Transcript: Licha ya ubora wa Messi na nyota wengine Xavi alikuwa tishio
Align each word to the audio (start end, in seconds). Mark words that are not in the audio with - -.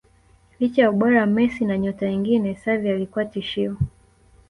Licha 0.59 0.81
ya 0.83 0.89
ubora 0.93 1.15
wa 1.21 1.25
Messi 1.35 1.65
na 1.65 1.77
nyota 1.77 2.05
wengine 2.05 2.53
Xavi 2.55 2.89
alikuwa 2.89 3.25
tishio 3.25 3.77